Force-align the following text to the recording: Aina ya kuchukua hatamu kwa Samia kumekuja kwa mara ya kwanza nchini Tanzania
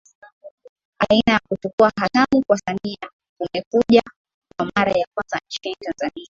Aina 1.09 1.33
ya 1.33 1.39
kuchukua 1.49 1.91
hatamu 1.95 2.43
kwa 2.47 2.57
Samia 2.57 3.09
kumekuja 3.37 4.01
kwa 4.57 4.71
mara 4.75 4.91
ya 4.91 5.05
kwanza 5.15 5.39
nchini 5.47 5.75
Tanzania 5.75 6.11